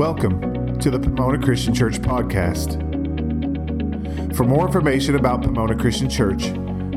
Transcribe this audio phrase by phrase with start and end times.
[0.00, 2.80] Welcome to the Pomona Christian Church podcast.
[4.34, 6.44] For more information about Pomona Christian Church,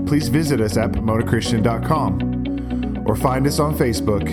[0.07, 4.23] please visit us at pomonachristian.com or find us on Facebook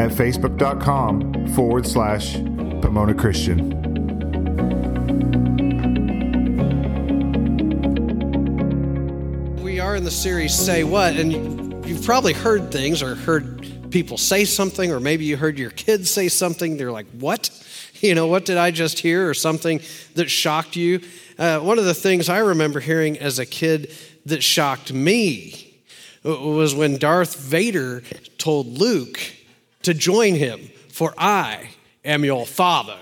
[0.00, 3.68] at facebook.com forward slash Pomona Christian.
[9.62, 14.16] We are in the series Say What, and you've probably heard things or heard people
[14.16, 16.78] say something, or maybe you heard your kids say something.
[16.78, 17.50] They're like, What?
[18.02, 19.28] You know, what did I just hear?
[19.28, 19.80] Or something
[20.14, 21.00] that shocked you.
[21.38, 23.92] Uh, one of the things I remember hearing as a kid
[24.26, 25.80] that shocked me
[26.22, 28.02] was when Darth Vader
[28.38, 29.18] told Luke
[29.82, 31.70] to join him, for I
[32.04, 32.98] am your father.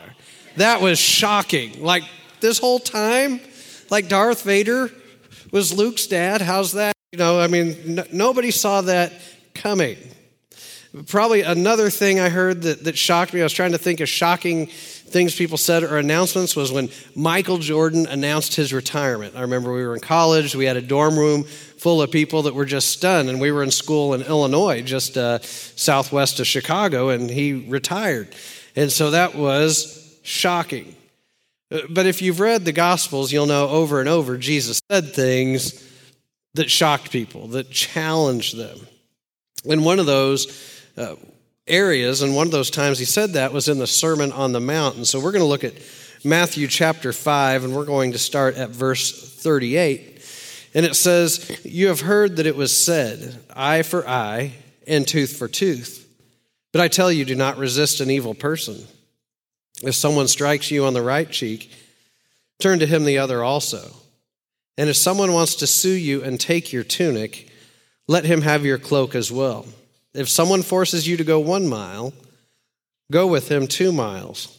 [0.56, 1.82] That was shocking.
[1.82, 2.04] Like
[2.40, 3.40] this whole time,
[3.90, 4.90] like Darth Vader
[5.50, 6.40] was Luke's dad.
[6.40, 6.92] How's that?
[7.12, 9.12] You know, I mean, n- nobody saw that
[9.54, 9.96] coming.
[11.06, 14.08] Probably another thing I heard that, that shocked me, I was trying to think of
[14.08, 19.34] shocking things people said or announcements, was when Michael Jordan announced his retirement.
[19.34, 22.54] I remember we were in college, we had a dorm room full of people that
[22.54, 27.08] were just stunned, and we were in school in Illinois, just uh, southwest of Chicago,
[27.08, 28.28] and he retired.
[28.76, 30.94] And so that was shocking.
[31.72, 35.82] Uh, But if you've read the Gospels, you'll know over and over Jesus said things
[36.54, 38.78] that shocked people, that challenged them.
[39.69, 41.17] And one of those uh,
[41.67, 44.61] areas, and one of those times he said that was in the Sermon on the
[44.61, 44.97] Mount.
[44.97, 45.75] And so we're going to look at
[46.25, 50.15] Matthew chapter 5, and we're going to start at verse 38.
[50.75, 54.53] And it says, You have heard that it was said, eye for eye
[54.87, 56.00] and tooth for tooth.
[56.72, 58.84] But I tell you, do not resist an evil person.
[59.83, 61.70] If someone strikes you on the right cheek,
[62.59, 63.91] turn to him the other also.
[64.77, 67.48] And if someone wants to sue you and take your tunic,
[68.09, 69.67] let him have your cloak as well.
[70.14, 72.12] If someone forces you to go one mile,
[73.10, 74.58] go with him two miles.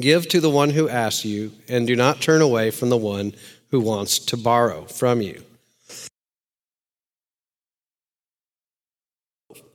[0.00, 3.34] Give to the one who asks you, and do not turn away from the one
[3.70, 5.42] who wants to borrow from you.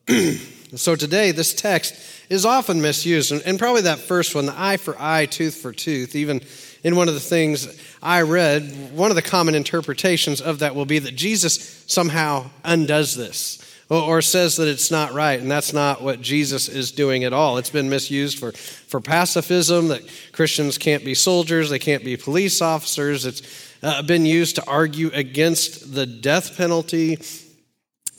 [0.75, 1.95] so today, this text
[2.29, 6.15] is often misused, and- probably that first one, the eye for eye, tooth for tooth,
[6.15, 6.41] even
[6.83, 7.67] in one of the things
[8.01, 13.15] I read, one of the common interpretations of that will be that Jesus somehow undoes
[13.15, 17.23] this or, or says that it's not right, and that's not what Jesus is doing
[17.23, 17.57] at all.
[17.57, 20.01] It's been misused for, for pacifism, that
[20.31, 23.25] Christians can't be soldiers, they can't be police officers.
[23.25, 27.19] It's uh, been used to argue against the death penalty.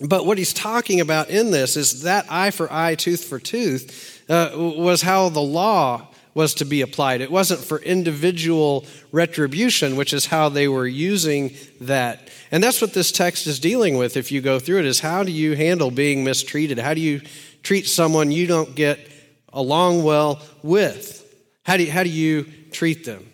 [0.00, 4.22] But what he's talking about in this is that eye for eye, tooth for tooth
[4.28, 7.20] uh, was how the law was to be applied.
[7.20, 12.30] It wasn't for individual retribution, which is how they were using that.
[12.52, 15.24] And that's what this text is dealing with if you go through it is how
[15.24, 16.78] do you handle being mistreated?
[16.78, 17.22] How do you
[17.64, 19.00] treat someone you don't get
[19.52, 21.24] along well with?
[21.64, 23.28] How do you, how do you treat them?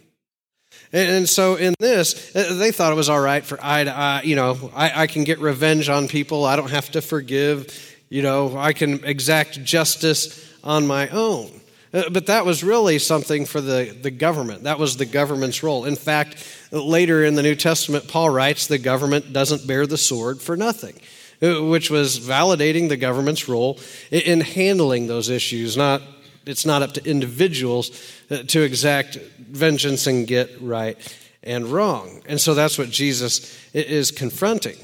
[0.95, 4.21] And, so in this, uh, they thought it was all right for I to.
[4.25, 6.45] You know, I, I can get revenge on people.
[6.45, 7.97] I don't have to forgive.
[8.09, 11.51] You know, I can exact justice on my own.
[11.93, 14.63] Uh, But that was really something for the, the government.
[14.63, 15.85] That was the government's role.
[15.85, 16.37] In fact,
[16.71, 20.95] later in the New Testament, Paul writes the government doesn't bear the sword for nothing,
[21.43, 23.81] uh, which was validating the government's role
[24.13, 25.77] in handling those issues.
[25.77, 26.03] Not,
[26.47, 27.91] it's not up to individuals
[28.31, 30.97] uh, to exact vengeance and get right
[31.43, 32.23] and wrong.
[32.27, 34.77] And so that's what Jesus is confronting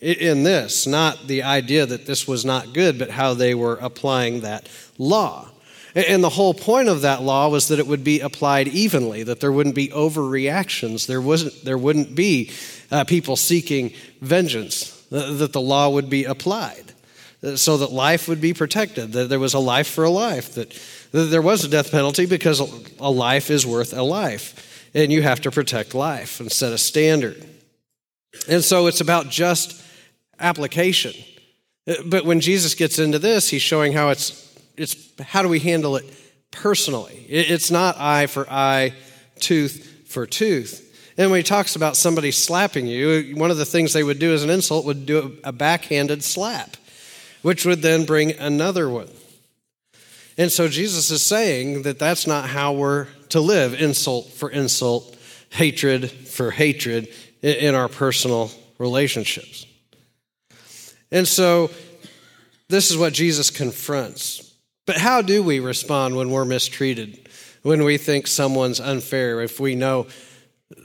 [0.00, 4.40] in this, not the idea that this was not good, but how they were applying
[4.40, 5.48] that law.
[5.94, 9.38] And the whole point of that law was that it would be applied evenly, that
[9.38, 12.50] there wouldn't be overreactions, there, wasn't, there wouldn't be
[12.90, 16.93] uh, people seeking vengeance, that the law would be applied
[17.56, 20.78] so that life would be protected, that there was a life for a life, that,
[21.12, 25.40] there was a death penalty because a- life is worth a life, and you have
[25.42, 27.46] to protect life and set a standard.
[28.48, 29.80] And so it's about just
[30.40, 31.12] application.
[32.06, 35.96] But when Jesus gets into this, he's showing how it's, it's how do we handle
[35.96, 36.04] it
[36.50, 37.26] personally?
[37.28, 38.94] It's not eye for eye,
[39.38, 40.80] tooth for tooth.
[41.16, 44.32] And when he talks about somebody slapping you, one of the things they would do
[44.32, 46.76] as an insult would do a backhanded slap,
[47.44, 49.10] which would then bring another one.
[50.38, 55.14] And so Jesus is saying that that's not how we're to live insult for insult,
[55.50, 57.06] hatred for hatred
[57.42, 59.66] in our personal relationships.
[61.12, 61.70] And so
[62.70, 64.54] this is what Jesus confronts.
[64.86, 67.28] But how do we respond when we're mistreated?
[67.60, 70.06] When we think someone's unfair, if we know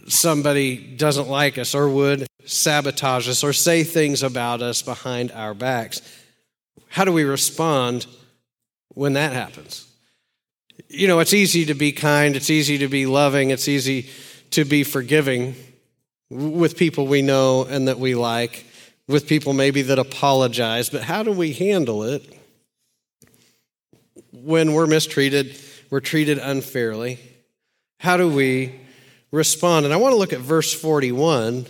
[0.09, 5.53] somebody doesn't like us or would sabotage us or say things about us behind our
[5.53, 6.01] backs?
[6.87, 8.07] How do we respond
[8.89, 9.85] when that happens?
[10.87, 14.09] You know, it's easy to be kind, it's easy to be loving, it's easy
[14.51, 15.55] to be forgiving
[16.29, 18.65] with people we know and that we like,
[19.07, 22.33] with people maybe that apologize, but how do we handle it
[24.31, 25.59] when we're mistreated,
[25.89, 27.19] we're treated unfairly?
[27.99, 28.79] How do we
[29.31, 29.85] respond?
[29.85, 31.65] And I want to look at verse 41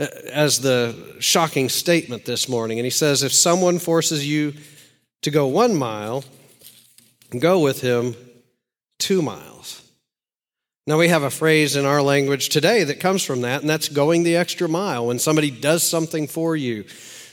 [0.00, 2.78] Uh, as the shocking statement this morning.
[2.78, 4.54] And he says, If someone forces you
[5.22, 6.22] to go one mile,
[7.36, 8.14] go with him
[9.00, 9.82] two miles.
[10.86, 13.88] Now, we have a phrase in our language today that comes from that, and that's
[13.88, 15.08] going the extra mile.
[15.08, 16.84] When somebody does something for you,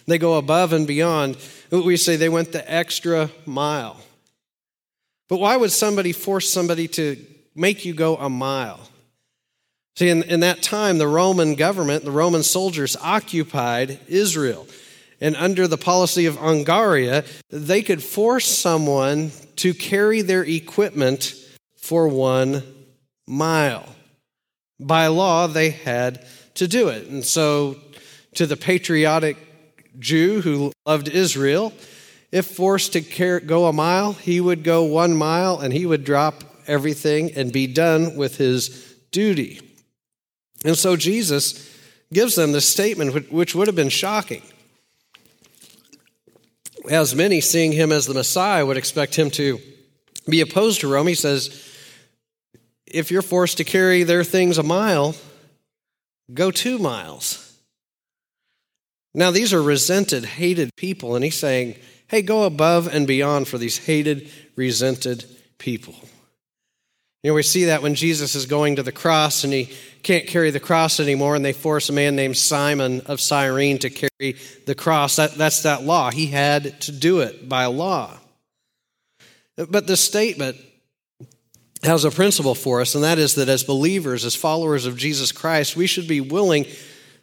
[0.07, 1.37] they go above and beyond.
[1.69, 3.97] We say they went the extra mile.
[5.29, 7.23] But why would somebody force somebody to
[7.53, 8.79] make you go a mile?
[9.97, 14.67] See, in, in that time, the Roman government, the Roman soldiers occupied Israel.
[15.21, 21.33] And under the policy of Angaria, they could force someone to carry their equipment
[21.77, 22.61] for one
[23.25, 23.87] mile.
[24.79, 26.25] By law, they had
[26.55, 27.07] to do it.
[27.07, 27.77] And so,
[28.35, 29.37] to the patriotic
[29.97, 31.71] Jew who loved Israel,
[32.33, 36.43] if forced to go a mile, he would go one mile and he would drop
[36.67, 39.64] everything and be done with his duty.
[40.65, 41.71] And so Jesus
[42.11, 44.41] gives them this statement, which would have been shocking.
[46.89, 49.59] As many, seeing him as the Messiah, would expect him to
[50.27, 51.71] be opposed to Rome, he says,
[52.87, 55.15] if you're forced to carry their things a mile,
[56.33, 57.59] go two miles.
[59.13, 61.75] Now, these are resented, hated people, and he's saying,
[62.07, 65.25] hey, go above and beyond for these hated, resented
[65.57, 65.95] people.
[67.25, 69.73] You know, we see that when Jesus is going to the cross and he
[70.03, 73.89] can't carry the cross anymore, and they force a man named Simon of Cyrene to
[73.89, 74.35] carry
[74.67, 75.15] the cross.
[75.15, 76.11] That, that's that law.
[76.11, 78.15] He had to do it by law.
[79.57, 80.57] But this statement
[81.81, 85.31] has a principle for us, and that is that as believers, as followers of Jesus
[85.31, 86.67] Christ, we should be willing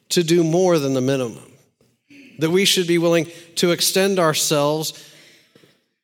[0.09, 1.53] to do more than the minimum.
[2.41, 5.09] That we should be willing to extend ourselves,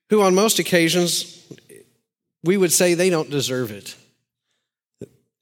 [0.09, 1.38] who on most occasions
[2.45, 3.97] we would say they don't deserve it.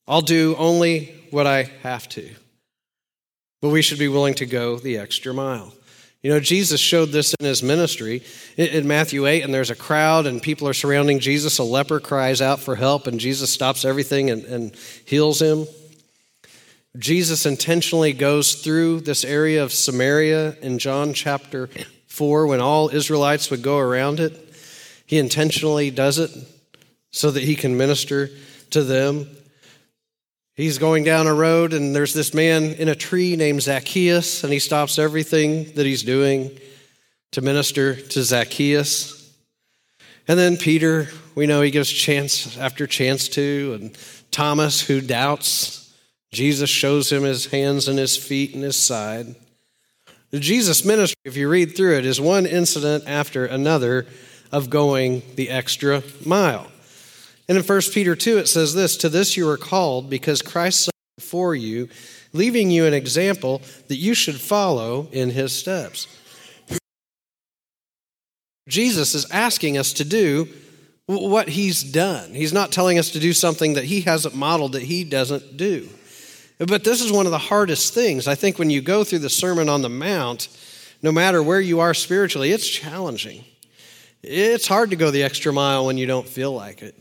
[0.08, 2.30] I'll do only what I have to.
[3.60, 5.72] But we should be willing to go the extra mile.
[6.22, 8.22] You know, Jesus showed this in his ministry
[8.56, 11.58] in Matthew 8, and there's a crowd, and people are surrounding Jesus.
[11.58, 15.66] A leper cries out for help, and Jesus stops everything and, and heals him.
[16.98, 21.68] Jesus intentionally goes through this area of Samaria in John chapter
[22.06, 24.54] 4 when all Israelites would go around it.
[25.04, 26.30] He intentionally does it
[27.12, 28.30] so that he can minister
[28.70, 29.28] to them.
[30.54, 34.52] He's going down a road, and there's this man in a tree named Zacchaeus, and
[34.52, 36.58] he stops everything that he's doing
[37.32, 39.34] to minister to Zacchaeus.
[40.28, 43.98] And then Peter, we know he gives chance after chance to, and
[44.30, 45.94] Thomas, who doubts,
[46.32, 49.34] Jesus shows him his hands and his feet and his side.
[50.30, 54.06] The Jesus ministry, if you read through it, is one incident after another
[54.50, 56.66] of going the extra mile.
[57.48, 60.84] And in 1 Peter 2, it says this To this you are called, because Christ
[60.84, 61.88] suffered for you,
[62.32, 66.06] leaving you an example that you should follow in his steps.
[68.68, 70.48] Jesus is asking us to do
[71.06, 72.34] what he's done.
[72.34, 75.88] He's not telling us to do something that he hasn't modeled that he doesn't do.
[76.58, 78.26] But this is one of the hardest things.
[78.26, 80.48] I think when you go through the Sermon on the Mount,
[81.02, 83.44] no matter where you are spiritually, it's challenging.
[84.22, 87.00] It's hard to go the extra mile when you don't feel like it.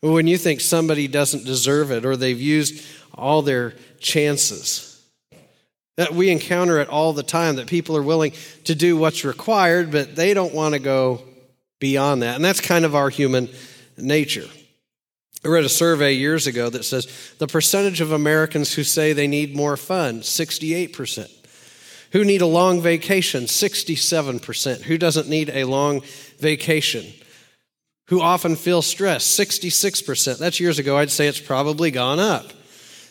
[0.00, 4.86] When you think somebody doesn't deserve it or they've used all their chances.
[5.96, 8.32] That we encounter it all the time that people are willing
[8.64, 11.22] to do what's required, but they don't want to go
[11.78, 12.36] beyond that.
[12.36, 13.50] And that's kind of our human
[13.98, 14.48] nature.
[15.44, 19.26] I read a survey years ago that says the percentage of Americans who say they
[19.26, 21.30] need more fun, 68%.
[22.12, 24.82] Who need a long vacation, 67%.
[24.82, 26.02] Who doesn't need a long
[26.38, 27.06] vacation?
[28.10, 30.38] Who often feel stressed, 66%.
[30.38, 30.98] That's years ago.
[30.98, 32.52] I'd say it's probably gone up.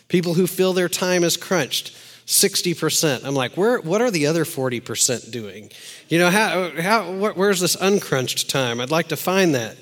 [0.08, 3.24] People who feel their time is crunched, 60%.
[3.24, 5.70] I'm like, where, what are the other 40% doing?
[6.10, 8.78] You know, how, how, where's this uncrunched time?
[8.78, 9.78] I'd like to find that.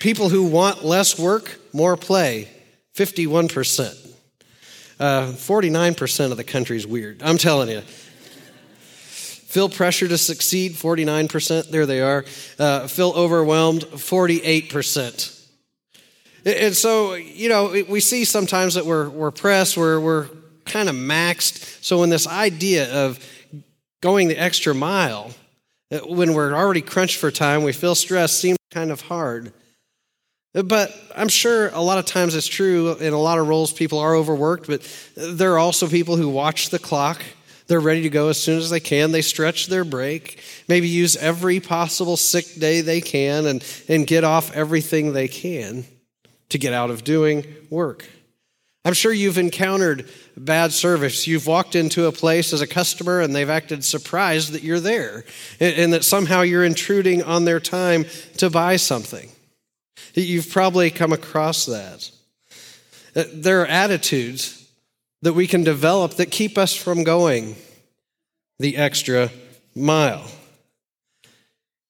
[0.00, 2.48] People who want less work, more play,
[2.96, 4.14] 51%.
[4.98, 7.22] Uh, 49% of the country's weird.
[7.22, 7.82] I'm telling you.
[9.48, 11.70] Feel pressure to succeed, 49%.
[11.70, 12.26] There they are.
[12.58, 15.46] Uh, feel overwhelmed, 48%.
[16.44, 20.28] And so, you know, we see sometimes that we're, we're pressed, we're, we're
[20.66, 21.82] kind of maxed.
[21.82, 23.26] So, when this idea of
[24.02, 25.30] going the extra mile,
[25.90, 29.54] uh, when we're already crunched for time, we feel stressed, seems kind of hard.
[30.52, 33.98] But I'm sure a lot of times it's true in a lot of roles people
[33.98, 34.86] are overworked, but
[35.16, 37.22] there are also people who watch the clock.
[37.68, 39.12] They're ready to go as soon as they can.
[39.12, 44.24] They stretch their break, maybe use every possible sick day they can and, and get
[44.24, 45.84] off everything they can
[46.48, 48.08] to get out of doing work.
[48.86, 51.26] I'm sure you've encountered bad service.
[51.26, 55.24] You've walked into a place as a customer and they've acted surprised that you're there
[55.60, 58.06] and, and that somehow you're intruding on their time
[58.38, 59.30] to buy something.
[60.14, 62.10] You've probably come across that.
[63.14, 64.57] Uh, there are attitudes
[65.22, 67.56] that we can develop that keep us from going
[68.58, 69.30] the extra
[69.74, 70.24] mile.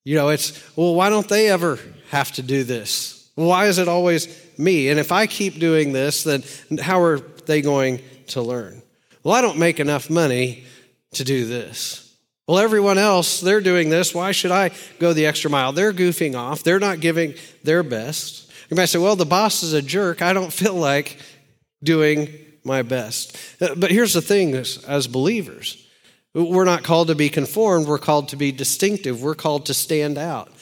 [0.05, 1.79] You know, it's, well, why don't they ever
[2.11, 3.31] have to do this?
[3.35, 4.89] Why is it always me?
[4.89, 6.43] And if I keep doing this, then
[6.81, 8.83] how are they going to learn?
[9.23, 10.65] Well, I don't make enough money
[11.13, 12.17] to do this.
[12.47, 14.15] Well, everyone else, they're doing this.
[14.15, 15.73] Why should I go the extra mile?
[15.73, 16.63] They're goofing off.
[16.63, 18.51] They're not giving their best.
[18.71, 20.23] You might say, well, the boss is a jerk.
[20.23, 21.19] I don't feel like
[21.83, 22.29] doing
[22.69, 23.37] my best.
[23.61, 25.85] Uh, but here's the thing as believers,
[26.35, 30.17] we're not called to be conformed, we're called to be distinctive, we're called to stand
[30.17, 30.53] out.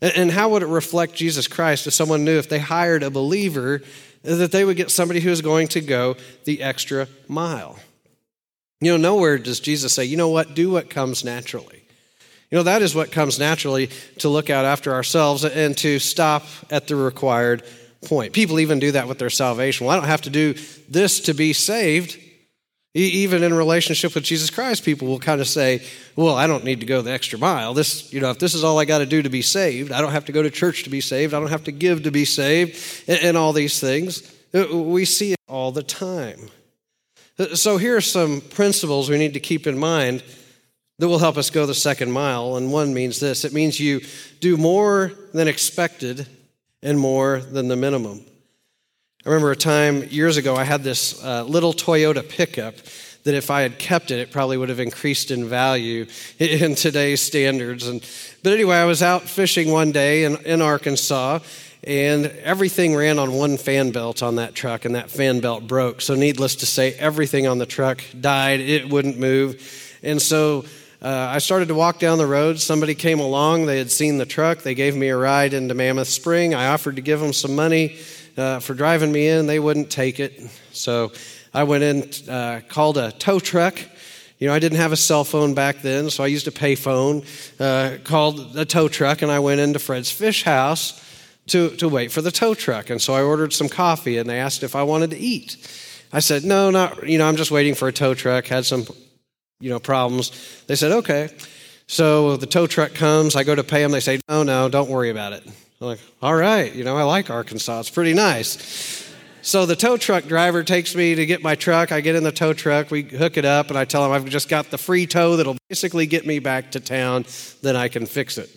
[0.00, 3.82] And how would it reflect Jesus Christ if someone knew if they hired a believer
[4.22, 7.78] that they would get somebody who is going to go the extra mile?
[8.80, 11.82] You know, nowhere does Jesus say, you know what, do what comes naturally.
[12.50, 16.44] You know, that is what comes naturally to look out after ourselves and to stop
[16.70, 17.64] at the required
[18.06, 18.32] point.
[18.32, 19.86] People even do that with their salvation.
[19.86, 20.54] Well, I don't have to do
[20.88, 22.18] this to be saved.
[22.94, 25.84] Even in relationship with Jesus Christ, people will kind of say,
[26.16, 27.74] Well, I don't need to go the extra mile.
[27.74, 30.00] This, you know, if this is all I got to do to be saved, I
[30.00, 32.10] don't have to go to church to be saved, I don't have to give to
[32.10, 34.32] be saved, and all these things.
[34.54, 36.48] Uh, we see it all the time.
[37.54, 40.22] So here are some principles we need to keep in mind
[40.98, 42.56] that will help us go the second mile.
[42.56, 44.00] And one means this it means you
[44.40, 46.26] do more than expected
[46.86, 48.24] and more than the minimum.
[49.24, 52.76] I remember a time years ago, I had this uh, little Toyota pickup
[53.24, 56.06] that if I had kept it, it probably would have increased in value
[56.38, 57.88] in today's standards.
[57.88, 58.08] And,
[58.44, 61.40] but anyway, I was out fishing one day in, in Arkansas,
[61.82, 66.00] and everything ran on one fan belt on that truck, and that fan belt broke.
[66.00, 68.60] So, needless to say, everything on the truck died.
[68.60, 69.98] It wouldn't move.
[70.04, 70.64] And so,
[71.06, 72.58] uh, I started to walk down the road.
[72.58, 73.66] Somebody came along.
[73.66, 74.58] They had seen the truck.
[74.58, 76.54] They gave me a ride into Mammoth Spring.
[76.54, 77.96] I offered to give them some money
[78.36, 79.46] uh, for driving me in.
[79.46, 80.32] They wouldn't take it.
[80.72, 81.12] So,
[81.54, 83.78] I went in, uh, called a tow truck.
[84.38, 87.24] You know, I didn't have a cell phone back then, so I used a payphone,
[87.58, 91.02] uh, called a tow truck, and I went into Fred's Fish House
[91.46, 92.90] to, to wait for the tow truck.
[92.90, 95.56] And so I ordered some coffee and they asked if I wanted to eat.
[96.12, 98.84] I said, no, not, you know, I'm just waiting for a tow truck, had some,
[99.60, 100.64] you know, problems.
[100.66, 101.30] They said, okay.
[101.86, 104.90] So the tow truck comes, I go to pay them, they say, no, no, don't
[104.90, 105.46] worry about it.
[105.46, 109.04] I'm like, all right, you know, I like Arkansas, it's pretty nice.
[109.42, 111.92] So the tow truck driver takes me to get my truck.
[111.92, 114.24] I get in the tow truck, we hook it up, and I tell him I've
[114.28, 117.24] just got the free tow that'll basically get me back to town,
[117.62, 118.50] then I can fix it.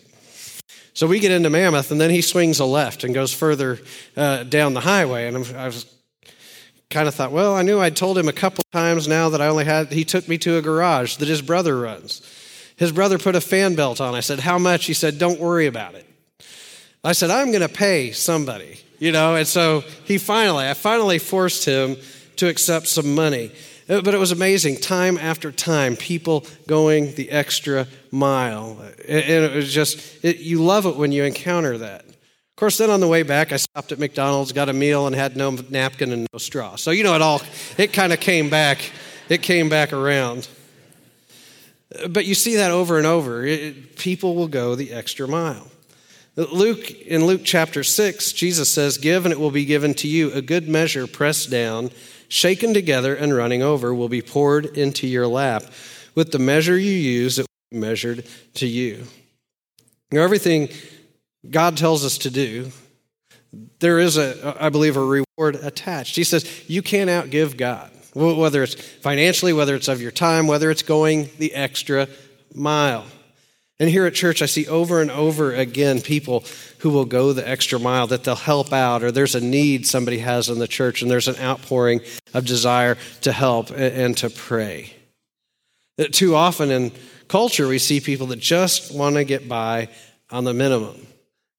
[0.96, 3.80] So we get into Mammoth, and then he swings a left and goes further
[4.18, 5.28] uh, down the highway.
[5.28, 5.86] And I'm, I was
[6.90, 9.48] kind of thought, well, I knew I'd told him a couple times now that I
[9.48, 12.22] only had, he took me to a garage that his brother runs.
[12.78, 14.16] His brother put a fan belt on.
[14.16, 14.86] I said, how much?
[14.86, 16.08] He said, don't worry about it.
[17.04, 19.36] I said, I'm going to pay somebody, you know?
[19.36, 21.98] And so he finally, I finally forced him
[22.38, 23.52] to accept some money.
[23.88, 24.78] Uh, but it was amazing.
[24.78, 28.82] Time after time, people going the extra mile.
[29.08, 32.06] And it was just, it, you love it when you encounter that.
[32.60, 35.38] Course, then on the way back, I stopped at McDonald's, got a meal, and had
[35.38, 36.76] no napkin and no straw.
[36.76, 37.42] So, you know, it all,
[37.78, 38.92] it kind of came back,
[39.30, 40.50] it came back around.
[42.10, 43.46] But you see that over and over.
[43.46, 45.70] It, people will go the extra mile.
[46.36, 50.34] Luke, in Luke chapter 6, Jesus says, Give and it will be given to you,
[50.34, 51.92] a good measure pressed down
[52.28, 55.64] shaken together and running over, will be poured into your lap.
[56.14, 58.26] With the measure you use, it will be measured
[58.56, 59.06] to you.
[60.12, 60.68] Now, everything
[61.48, 62.72] God tells us to do,
[63.80, 66.16] there is a, I believe, a reward attached.
[66.16, 70.70] He says, you can't outgive God, whether it's financially, whether it's of your time, whether
[70.70, 72.08] it's going the extra
[72.54, 73.06] mile.
[73.80, 76.44] And here at church, I see over and over again people
[76.80, 80.20] who will go the extra mile, that they'll help out, or there's a need somebody
[80.20, 82.02] has in the church, and there's an outpouring
[82.34, 84.94] of desire to help and to pray.
[86.12, 86.92] Too often in
[87.30, 89.88] culture, we see people that just want to get by
[90.30, 91.08] on the minimum.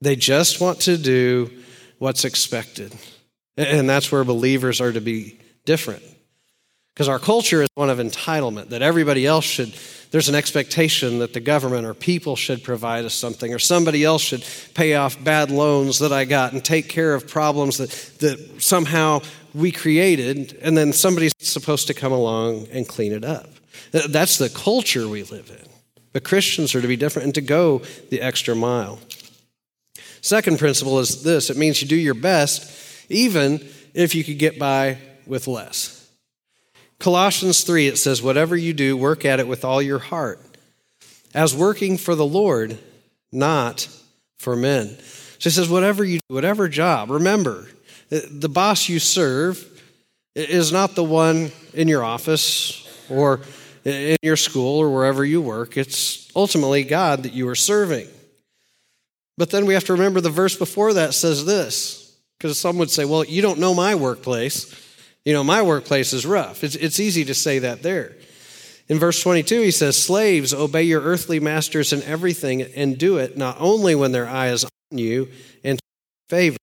[0.01, 1.51] They just want to do
[1.99, 2.95] what's expected.
[3.57, 6.03] And that's where believers are to be different.
[6.95, 9.75] Because our culture is one of entitlement, that everybody else should,
[10.11, 14.23] there's an expectation that the government or people should provide us something, or somebody else
[14.23, 18.63] should pay off bad loans that I got and take care of problems that, that
[18.63, 19.21] somehow
[19.55, 23.49] we created, and then somebody's supposed to come along and clean it up.
[23.93, 25.69] That's the culture we live in.
[26.13, 28.99] But Christians are to be different and to go the extra mile.
[30.21, 34.59] Second principle is this it means you do your best, even if you could get
[34.59, 35.97] by with less.
[36.99, 40.41] Colossians 3, it says, Whatever you do, work at it with all your heart,
[41.35, 42.79] as working for the Lord,
[43.33, 43.89] not
[44.39, 44.99] for men.
[45.39, 47.69] So he says, Whatever you do, whatever job, remember,
[48.11, 49.67] the boss you serve
[50.35, 53.41] is not the one in your office or
[53.85, 55.77] in your school or wherever you work.
[55.77, 58.09] It's ultimately God that you are serving.
[59.41, 62.91] But then we have to remember the verse before that says this, because some would
[62.91, 64.71] say, well, you don't know my workplace.
[65.25, 66.63] You know, my workplace is rough.
[66.63, 68.19] It's, it's easy to say that there.
[68.89, 73.39] In verse 22, he says, Slaves, obey your earthly masters in everything and do it
[73.39, 75.29] not only when their eye is on you
[75.65, 75.81] and
[76.29, 76.59] favor,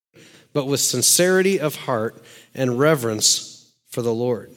[0.53, 4.55] but with sincerity of heart and reverence for the Lord.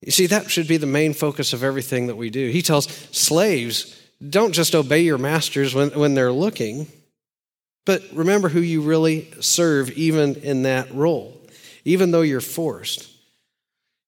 [0.00, 2.48] You see, that should be the main focus of everything that we do.
[2.48, 3.96] He tells slaves,
[4.28, 6.88] don't just obey your masters when, when they're looking,
[7.84, 11.40] but remember who you really serve, even in that role,
[11.84, 13.10] even though you're forced.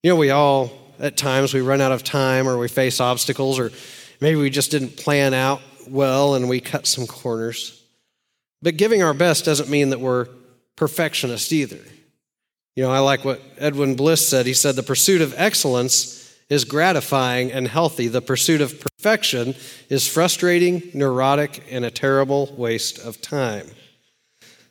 [0.02, 3.58] You know, we all, at times, we run out of time or we face obstacles,
[3.58, 3.72] or
[4.20, 7.82] maybe we just didn't plan out well and we cut some corners.
[8.62, 10.28] But giving our best doesn't mean that we're
[10.76, 11.80] perfectionists either.
[12.76, 14.46] You know, I like what Edwin Bliss said.
[14.46, 18.08] He said, The pursuit of excellence is gratifying and healthy.
[18.08, 19.54] The pursuit of perfection
[19.90, 23.66] is frustrating, neurotic, and a terrible waste of time.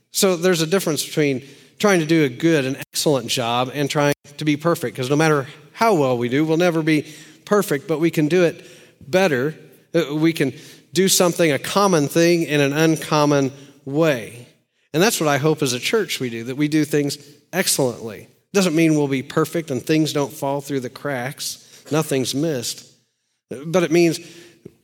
[0.09, 1.43] So there's a difference between
[1.77, 5.15] trying to do a good and excellent job and trying to be perfect, because no
[5.15, 7.13] matter how well we do, we'll never be
[7.45, 8.65] perfect, but we can do it
[9.07, 9.53] better.
[9.93, 10.51] Uh, we can
[10.93, 13.51] do something, a common thing, in an uncommon
[13.85, 14.47] way.
[14.95, 17.19] And that's what I hope as a church we do, that we do things
[17.51, 18.29] excellently.
[18.51, 22.92] Doesn't mean we'll be perfect and things don't fall through the cracks, nothing's missed.
[23.65, 24.19] But it means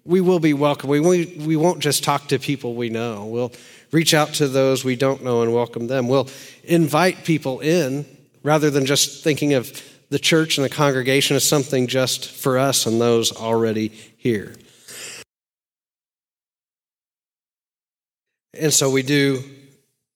[0.06, 0.90] we will be welcome.
[0.90, 3.26] We, we won't just talk to people we know.
[3.26, 3.52] We'll
[3.92, 6.08] reach out to those we don't know and welcome them.
[6.08, 6.30] We'll
[6.64, 8.06] invite people in
[8.44, 12.86] rather than just thinking of the church and the congregation as something just for us
[12.86, 14.56] and those already here.
[18.54, 19.44] And so we do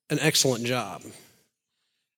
[0.09, 1.03] an excellent job.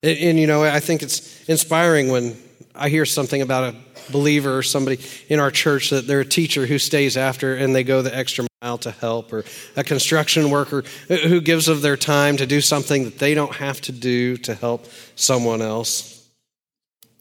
[0.02, 2.38] And, and, you know, I think it's inspiring when
[2.76, 6.66] I hear something about a believer or somebody in our church that they're a teacher
[6.66, 9.44] who stays after and they go the extra mile to help, or
[9.76, 13.80] a construction worker who gives of their time to do something that they don't have
[13.82, 14.86] to do to help
[15.16, 16.28] someone else.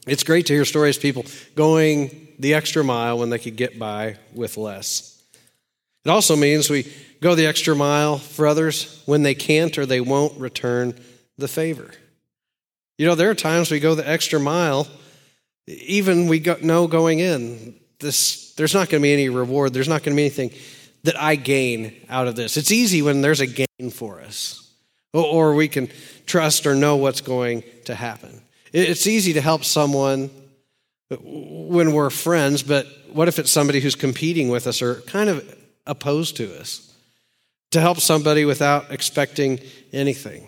[0.07, 3.79] It's great to hear stories of people going the extra mile when they could get
[3.79, 5.23] by with less.
[6.03, 6.91] It also means we
[7.21, 10.99] go the extra mile for others when they can't or they won't return
[11.37, 11.91] the favor.
[12.97, 14.87] You know, there are times we go the extra mile,
[15.67, 19.73] even we know going in, this, there's not going to be any reward.
[19.73, 20.51] There's not going to be anything
[21.03, 22.57] that I gain out of this.
[22.57, 24.69] It's easy when there's a gain for us,
[25.13, 25.89] or we can
[26.25, 28.41] trust or know what's going to happen.
[28.73, 30.29] It's easy to help someone
[31.21, 35.55] when we're friends, but what if it's somebody who's competing with us or kind of
[35.85, 36.91] opposed to us?
[37.71, 39.59] To help somebody without expecting
[39.91, 40.47] anything.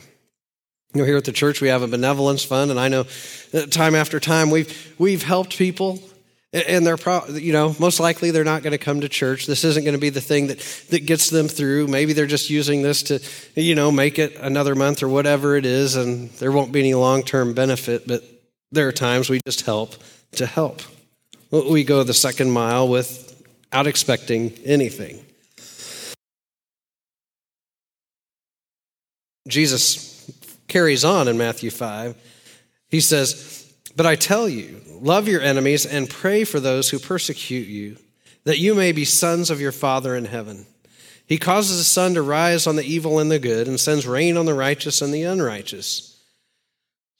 [0.93, 3.06] You know, here at the church, we have a benevolence fund, and I know
[3.69, 6.00] time after time we've, we've helped people,
[6.54, 9.47] and they're, pro- you know, most likely they're not going to come to church.
[9.47, 11.88] This isn't going to be the thing that, that gets them through.
[11.88, 13.19] Maybe they're just using this to,
[13.56, 16.93] you know, make it another month or whatever it is, and there won't be any
[16.93, 18.23] long term benefit, but
[18.71, 19.93] there are times we just help
[20.34, 20.82] to help.
[21.52, 25.23] We go the second mile without expecting anything.
[29.47, 30.16] Jesus
[30.67, 32.15] carries on in Matthew 5.
[32.89, 37.67] He says, But I tell you, love your enemies and pray for those who persecute
[37.67, 37.97] you,
[38.43, 40.65] that you may be sons of your Father in heaven.
[41.25, 44.38] He causes the sun to rise on the evil and the good, and sends rain
[44.38, 46.17] on the righteous and the unrighteous.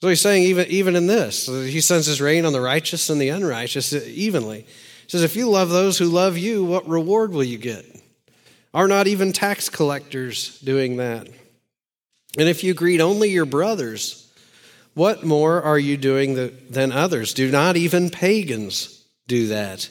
[0.00, 3.20] So he's saying, even, even in this, he sends his rain on the righteous and
[3.20, 4.60] the unrighteous evenly.
[4.60, 7.84] He says, If you love those who love you, what reward will you get?
[8.72, 11.28] Are not even tax collectors doing that?
[12.36, 14.30] And if you greet only your brothers,
[14.94, 17.32] what more are you doing than others?
[17.32, 19.88] Do not even pagans do that?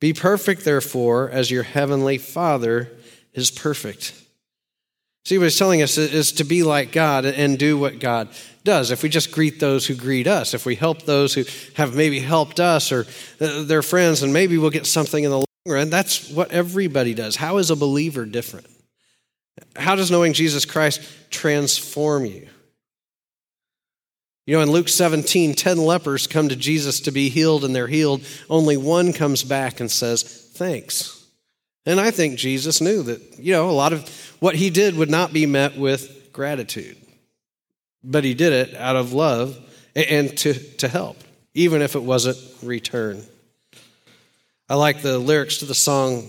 [0.00, 2.90] Be perfect, therefore, as your heavenly Father
[3.34, 4.14] is perfect.
[5.24, 8.28] See, what he's telling us is to be like God and do what God
[8.64, 8.90] does.
[8.90, 12.18] If we just greet those who greet us, if we help those who have maybe
[12.18, 13.06] helped us or
[13.40, 17.14] uh, their friends, and maybe we'll get something in the long run, that's what everybody
[17.14, 17.36] does.
[17.36, 18.66] How is a believer different?
[19.76, 22.48] How does knowing Jesus Christ transform you?
[24.46, 27.86] You know, in Luke 17, 10 lepers come to Jesus to be healed, and they're
[27.86, 28.26] healed.
[28.50, 31.24] Only one comes back and says, Thanks.
[31.86, 34.08] And I think Jesus knew that, you know, a lot of
[34.40, 36.96] what he did would not be met with gratitude.
[38.04, 39.58] But he did it out of love
[39.94, 41.16] and to, to help,
[41.54, 43.22] even if it wasn't return.
[44.68, 46.28] I like the lyrics to the song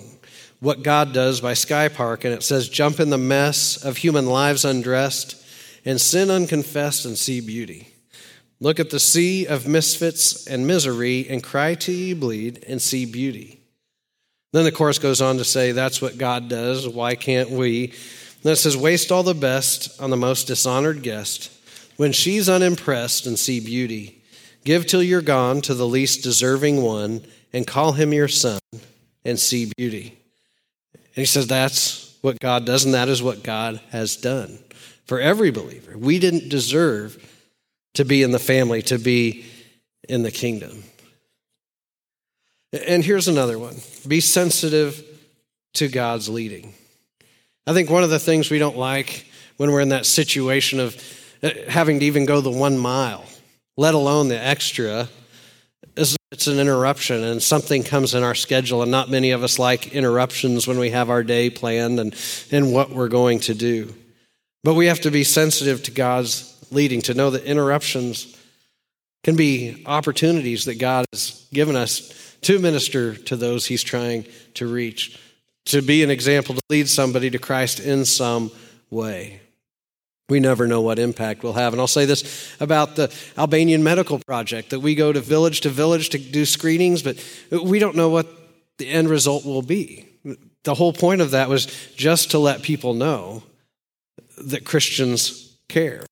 [0.63, 4.27] What God Does by Sky Park, and it says, Jump in the mess of human
[4.27, 5.35] lives undressed,
[5.83, 7.89] and sin unconfessed, and see beauty.
[8.61, 13.05] Look at the sea of misfits and misery, and cry till you bleed, and see
[13.05, 13.59] beauty.
[14.53, 16.87] Then the chorus goes on to say, That's what God does.
[16.87, 17.87] Why can't we?
[18.43, 21.51] Then it says, Waste all the best on the most dishonored guest.
[21.97, 24.23] When she's unimpressed and see beauty,
[24.63, 28.61] give till you're gone to the least deserving one and call him your son
[29.25, 30.19] and see beauty.
[31.15, 34.59] And he says, That's what God does, and that is what God has done
[35.05, 35.97] for every believer.
[35.97, 37.17] We didn't deserve
[37.95, 39.45] to be in the family, to be
[40.07, 40.83] in the kingdom.
[42.87, 43.75] And here's another one
[44.07, 45.03] be sensitive
[45.73, 46.73] to God's leading.
[47.65, 49.25] I think one of the things we don't like
[49.57, 50.95] when we're in that situation of
[51.41, 53.23] uh, having to even go the one mile,
[53.77, 55.07] let alone the extra,
[56.33, 58.81] it's an interruption and something comes in our schedule.
[58.81, 62.15] And not many of us like interruptions when we have our day planned and,
[62.51, 63.93] and what we're going to do.
[64.63, 68.35] But we have to be sensitive to God's leading, to know that interruptions
[69.23, 74.65] can be opportunities that God has given us to minister to those he's trying to
[74.65, 75.19] reach,
[75.65, 78.51] to be an example, to lead somebody to Christ in some
[78.89, 79.39] way.
[80.29, 81.73] We never know what impact we'll have.
[81.73, 85.69] And I'll say this about the Albanian Medical Project that we go to village to
[85.69, 88.27] village to do screenings, but we don't know what
[88.77, 90.07] the end result will be.
[90.63, 93.43] The whole point of that was just to let people know
[94.37, 96.05] that Christians care,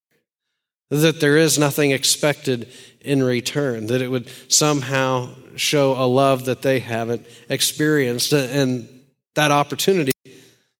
[0.89, 2.67] that there is nothing expected
[2.99, 8.33] in return, that it would somehow show a love that they haven't experienced.
[8.33, 8.89] And
[9.35, 10.11] that opportunity,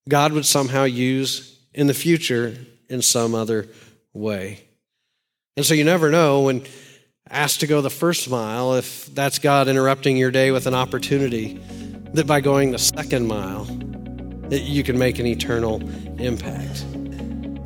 [0.08, 2.58] God would somehow use in the future
[2.92, 3.68] in some other
[4.14, 4.64] way.
[5.58, 6.64] And so you never know when
[7.30, 11.60] asked to go the first mile if that's God interrupting your day with an opportunity
[12.14, 13.66] that by going the second mile,
[14.50, 15.82] that you can make an eternal
[16.20, 16.82] impact.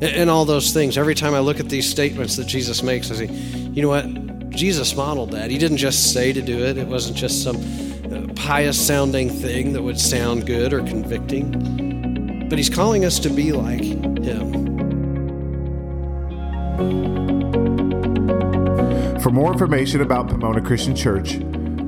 [0.00, 0.96] And all those things.
[0.98, 4.50] Every time I look at these statements that Jesus makes, I say, you know what?
[4.50, 5.50] Jesus modeled that.
[5.50, 7.56] He didn't just say to do it, it wasn't just some
[8.12, 12.48] uh, pious sounding thing that would sound good or convicting.
[12.48, 14.75] But he's calling us to be like him.
[19.22, 21.38] For more information about Pomona Christian Church,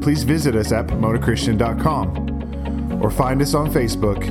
[0.00, 4.22] please visit us at PomonaChristian.com or find us on Facebook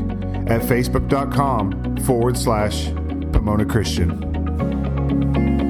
[0.49, 2.87] at Facebook.com forward slash
[3.31, 5.66] Pomona Christian.